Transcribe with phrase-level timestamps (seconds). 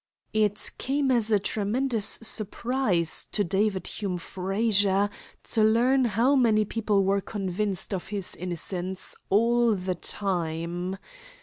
[0.33, 5.11] It came as a tremendous surprise to David Hume Frazer
[5.43, 10.97] to learn how many people were convinced of his innocence "all the time."